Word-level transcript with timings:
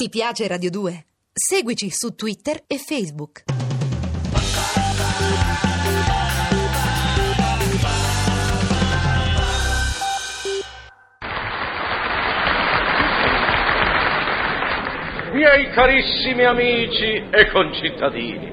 Ti 0.00 0.08
piace 0.10 0.46
Radio 0.46 0.70
2? 0.70 1.06
Seguici 1.32 1.90
su 1.90 2.14
Twitter 2.14 2.62
e 2.68 2.78
Facebook. 2.78 3.42
Miei 15.32 15.68
carissimi 15.72 16.44
amici 16.44 17.24
e 17.30 17.50
concittadini. 17.50 18.52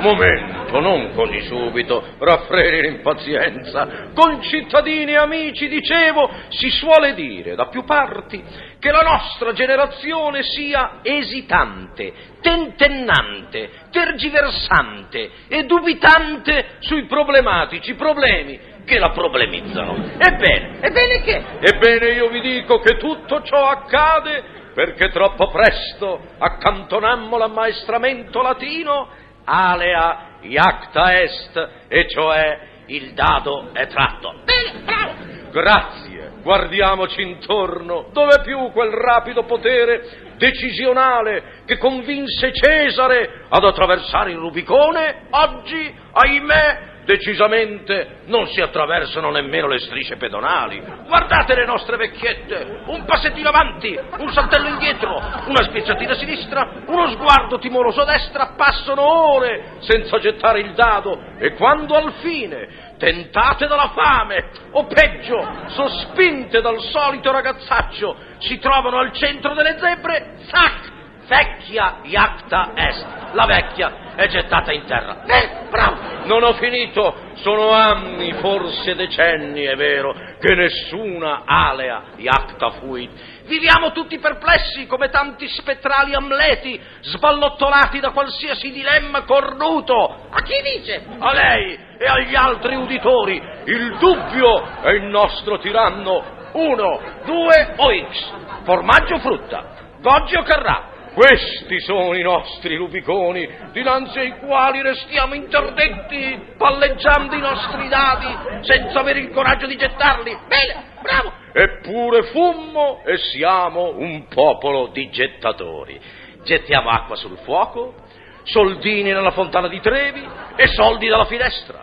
Momento, 0.00 0.65
non 0.72 1.12
così 1.14 1.40
subito, 1.42 2.02
raffreni 2.18 2.82
l'impazienza. 2.82 4.10
Concittadini 4.14 5.12
e 5.12 5.16
amici, 5.16 5.68
dicevo, 5.68 6.30
si 6.48 6.70
suole 6.70 7.14
dire 7.14 7.54
da 7.54 7.66
più 7.66 7.84
parti 7.84 8.42
che 8.78 8.90
la 8.90 9.02
nostra 9.02 9.52
generazione 9.52 10.42
sia 10.42 10.98
esitante, 11.02 12.12
tentennante, 12.40 13.70
tergiversante 13.90 15.30
e 15.48 15.64
dubitante 15.64 16.76
sui 16.80 17.06
problematici 17.06 17.94
problemi 17.94 18.74
che 18.84 18.98
la 18.98 19.10
problemizzano. 19.10 20.12
Ebbene, 20.18 20.78
ebbene 20.80 21.20
che? 21.22 21.42
Ebbene 21.60 22.12
io 22.12 22.28
vi 22.28 22.40
dico 22.40 22.78
che 22.78 22.96
tutto 22.96 23.42
ciò 23.42 23.68
accade 23.68 24.54
perché 24.72 25.08
troppo 25.08 25.50
presto 25.50 26.20
accantonammo 26.38 27.36
l'ammaestramento 27.38 28.42
latino 28.42 29.08
alea 29.44 30.25
iacta 30.42 31.20
est, 31.20 31.68
e 31.88 32.08
cioè 32.08 32.58
il 32.86 33.12
dado 33.14 33.70
è 33.72 33.86
tratto. 33.86 34.34
Bene, 34.44 34.84
bravo! 34.84 35.34
Grazie, 35.50 36.32
guardiamoci 36.42 37.22
intorno, 37.22 38.08
dove 38.12 38.40
più 38.42 38.70
quel 38.72 38.90
rapido 38.90 39.44
potere 39.44 40.34
decisionale 40.36 41.62
che 41.64 41.78
convinse 41.78 42.52
Cesare 42.52 43.44
ad 43.48 43.64
attraversare 43.64 44.32
il 44.32 44.36
Rubicone, 44.36 45.28
oggi, 45.30 45.94
ahimè, 46.12 46.78
decisamente 47.06 48.18
non 48.26 48.48
si 48.48 48.60
attraversano 48.60 49.30
nemmeno 49.30 49.68
le 49.68 49.78
strisce 49.78 50.16
pedonali. 50.16 50.82
Guardate 51.06 51.54
le 51.54 51.64
nostre 51.64 51.96
vecchiette, 51.96 52.80
un 52.86 53.04
passettino 53.04 53.48
avanti, 53.48 53.98
un 54.18 54.28
saltello 54.32 54.68
indietro, 54.68 55.14
una 55.46 55.62
spiazzatina 55.62 56.12
a 56.12 56.16
sinistra, 56.16 56.68
uno 56.86 57.08
sguardo 57.10 57.58
timoroso 57.58 58.02
a 58.02 58.04
destra, 58.04 58.54
passano 58.56 59.02
ore 59.02 59.76
senza 59.78 60.18
gettare 60.18 60.60
il 60.60 60.72
dado 60.74 61.18
e 61.38 61.54
quando 61.54 61.94
al 61.94 62.12
fine, 62.20 62.94
tentate 62.98 63.66
dalla 63.66 63.92
fame 63.94 64.50
o 64.72 64.86
peggio, 64.86 65.48
sospinte 65.68 66.60
dal 66.60 66.80
solito 66.80 67.30
ragazzaccio, 67.30 68.16
si 68.38 68.58
trovano 68.58 68.98
al 68.98 69.12
centro 69.12 69.54
delle 69.54 69.78
zebre, 69.78 70.34
zac! 70.50 70.94
Vecchia 71.28 71.98
iacta 72.04 72.70
est, 72.76 73.04
la 73.32 73.46
vecchia 73.46 74.14
è 74.14 74.28
gettata 74.28 74.72
in 74.72 74.84
terra. 74.84 75.24
Eh, 75.26 75.66
bravo! 75.70 76.15
Non 76.26 76.42
ho 76.42 76.54
finito, 76.54 77.14
sono 77.34 77.70
anni, 77.70 78.32
forse 78.34 78.96
decenni, 78.96 79.62
è 79.62 79.76
vero, 79.76 80.12
che 80.40 80.54
nessuna 80.54 81.42
alea 81.44 82.02
iacta 82.16 82.70
fuit. 82.72 83.10
Viviamo 83.44 83.92
tutti 83.92 84.18
perplessi 84.18 84.88
come 84.88 85.08
tanti 85.08 85.46
spettrali 85.46 86.14
amleti, 86.14 86.80
sballottolati 87.00 88.00
da 88.00 88.10
qualsiasi 88.10 88.72
dilemma 88.72 89.22
cornuto. 89.22 90.26
A 90.30 90.42
chi 90.42 90.60
dice? 90.62 91.04
A 91.16 91.32
lei 91.32 91.78
e 91.96 92.06
agli 92.06 92.34
altri 92.34 92.74
uditori. 92.74 93.40
Il 93.66 93.96
dubbio 93.98 94.80
è 94.82 94.90
il 94.90 95.04
nostro 95.04 95.58
tiranno. 95.58 96.34
Uno, 96.54 97.00
due 97.24 97.74
o 97.76 97.90
X. 98.10 98.32
Formaggio 98.64 99.14
o 99.14 99.18
frutta. 99.20 99.64
Goggi 100.00 100.36
o 100.36 100.42
carrà. 100.42 100.94
Questi 101.16 101.80
sono 101.80 102.14
i 102.14 102.20
nostri 102.20 102.76
lupiconi, 102.76 103.48
dinanzi 103.72 104.18
ai 104.18 104.36
quali 104.36 104.82
restiamo 104.82 105.32
interdetti, 105.32 106.52
palleggiando 106.58 107.34
i 107.34 107.40
nostri 107.40 107.88
dadi, 107.88 108.26
senza 108.60 109.00
avere 109.00 109.20
il 109.20 109.30
coraggio 109.30 109.66
di 109.66 109.76
gettarli. 109.76 110.36
Bene, 110.46 110.84
bravo! 111.00 111.32
Eppure 111.54 112.24
fummo 112.24 113.00
e 113.06 113.16
siamo 113.16 113.96
un 113.96 114.26
popolo 114.28 114.88
di 114.88 115.08
gettatori. 115.08 115.98
Gettiamo 116.44 116.90
acqua 116.90 117.16
sul 117.16 117.38
fuoco, 117.44 117.94
soldini 118.42 119.10
nella 119.10 119.30
fontana 119.30 119.68
di 119.68 119.80
Trevi 119.80 120.22
e 120.54 120.66
soldi 120.66 121.08
dalla 121.08 121.24
finestra. 121.24 121.82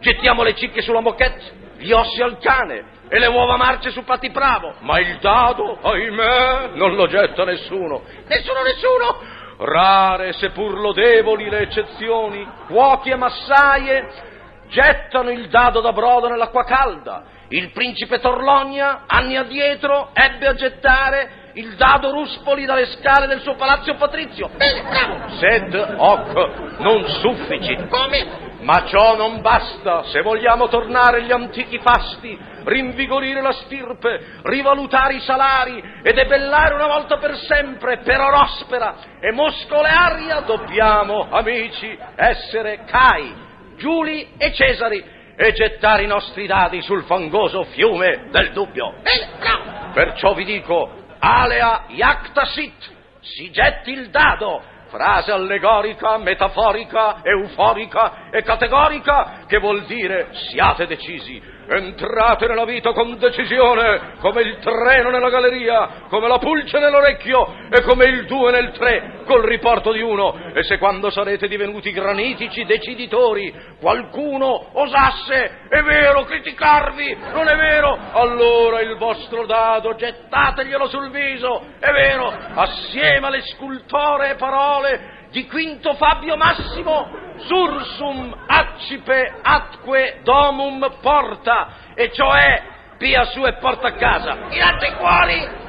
Gettiamo 0.00 0.42
le 0.42 0.56
cicche 0.56 0.82
sulla 0.82 0.98
moquette, 0.98 1.76
gli 1.78 1.92
ossi 1.92 2.20
al 2.20 2.36
cane 2.38 2.84
e 3.12 3.18
le 3.18 3.26
uova 3.26 3.58
marce 3.58 3.90
su 3.90 4.04
Patti 4.04 4.30
Bravo. 4.30 4.76
Ma 4.78 4.98
il 4.98 5.18
dado, 5.18 5.76
ahimè, 5.82 6.70
non 6.76 6.94
lo 6.94 7.06
getta 7.08 7.44
nessuno. 7.44 8.04
Nessuno, 8.26 8.62
nessuno! 8.62 9.40
Rare, 9.58 10.32
seppur 10.32 10.80
lodevoli 10.80 11.50
le 11.50 11.58
eccezioni, 11.58 12.48
cuochi 12.68 13.10
e 13.10 13.16
massaie 13.16 14.08
gettano 14.68 15.28
il 15.28 15.50
dado 15.50 15.82
da 15.82 15.92
brodo 15.92 16.28
nell'acqua 16.28 16.64
calda. 16.64 17.24
Il 17.48 17.70
principe 17.72 18.18
Torlonia, 18.18 19.02
anni 19.06 19.36
addietro, 19.36 20.08
ebbe 20.14 20.46
a 20.46 20.54
gettare 20.54 21.50
il 21.52 21.74
dado 21.74 22.12
ruspoli 22.12 22.64
dalle 22.64 22.86
scale 22.86 23.26
del 23.26 23.42
suo 23.42 23.56
palazzo 23.56 23.94
patrizio. 23.96 24.48
Bene, 24.56 24.84
bravo! 24.88 25.28
Sed 25.36 25.94
hoc 25.98 26.78
non 26.78 27.06
sufficit. 27.20 27.88
Come? 27.88 28.51
Ma 28.62 28.84
ciò 28.86 29.16
non 29.16 29.40
basta 29.40 30.04
se 30.04 30.22
vogliamo 30.22 30.68
tornare 30.68 31.18
agli 31.18 31.32
antichi 31.32 31.78
fasti, 31.78 32.38
rinvigorire 32.64 33.40
la 33.40 33.52
stirpe, 33.52 34.40
rivalutare 34.42 35.14
i 35.14 35.20
salari 35.20 35.82
e 36.02 36.12
debellare 36.12 36.74
una 36.74 36.86
volta 36.86 37.18
per 37.18 37.36
sempre 37.38 37.98
per 37.98 38.20
orospera 38.20 38.94
e 39.18 39.32
moscole 39.32 39.88
aria, 39.88 40.40
dobbiamo, 40.40 41.26
amici, 41.30 41.98
essere 42.14 42.84
Cai, 42.86 43.34
Giuli 43.76 44.28
e 44.38 44.52
Cesari 44.52 45.04
e 45.34 45.52
gettare 45.54 46.04
i 46.04 46.06
nostri 46.06 46.46
dadi 46.46 46.82
sul 46.82 47.02
fangoso 47.02 47.64
fiume 47.64 48.28
del 48.30 48.52
dubbio. 48.52 48.94
Perciò 49.92 50.34
vi 50.34 50.44
dico, 50.44 50.88
alea 51.18 51.86
iacta 51.88 52.44
sit, 52.44 52.90
si 53.20 53.50
getti 53.50 53.90
il 53.90 54.10
dado 54.10 54.62
frase 54.92 55.32
allegorica, 55.32 56.18
metaforica, 56.18 57.20
euforica 57.22 58.28
e 58.30 58.42
categorica 58.42 59.44
che 59.46 59.58
vuol 59.58 59.84
dire 59.84 60.28
siate 60.50 60.86
decisi, 60.86 61.40
entrate 61.66 62.46
nella 62.46 62.66
vita 62.66 62.92
con 62.92 63.16
decisione, 63.16 64.16
come 64.20 64.42
il 64.42 64.58
treno 64.58 65.08
nella 65.08 65.30
galleria, 65.30 66.04
come 66.08 66.28
la 66.28 66.38
pulce 66.38 66.78
nell'orecchio 66.78 67.54
e 67.70 67.82
come 67.82 68.04
il 68.04 68.26
due 68.26 68.50
nel 68.50 68.72
tre 68.72 69.22
col 69.24 69.44
riporto 69.44 69.92
di 69.92 70.02
uno. 70.02 70.38
E 70.54 70.62
se 70.64 70.76
quando 70.76 71.10
sarete 71.10 71.48
divenuti 71.48 71.90
granitici 71.92 72.64
deciditori 72.64 73.54
qualcuno 73.80 74.78
osasse, 74.78 75.60
è 75.68 75.80
vero, 75.82 76.24
criticarvi, 76.24 77.16
non 77.32 77.48
è 77.48 77.56
vero, 77.56 77.98
allora 78.12 78.80
il 78.80 78.96
vostro 78.96 79.46
dado 79.46 79.94
gettateglielo 79.94 80.88
sul 80.88 81.10
viso, 81.10 81.64
è 81.78 81.90
vero, 81.90 82.30
assieme 82.54 83.26
alle 83.26 83.42
scultoree 83.42 84.34
parole 84.34 84.81
di 85.30 85.46
Quinto 85.46 85.94
Fabio 85.94 86.36
Massimo, 86.36 87.08
sursum 87.38 88.36
accipe 88.46 89.38
atque 89.42 90.20
domum 90.22 90.98
porta, 91.00 91.94
e 91.94 92.12
cioè 92.12 92.62
via 92.98 93.24
su 93.24 93.44
e 93.44 93.54
porta 93.54 93.88
a 93.88 93.94
casa. 93.94 94.48
Tirate 94.48 94.94
fuori! 94.98 95.60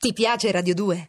Ti 0.00 0.12
piace 0.14 0.50
Radio 0.50 0.74
2? 0.74 1.08